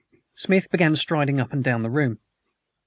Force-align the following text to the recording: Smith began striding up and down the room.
Smith 0.35 0.67
began 0.71 0.95
striding 0.95 1.39
up 1.39 1.53
and 1.53 1.63
down 1.63 1.83
the 1.83 1.89
room. 1.91 2.17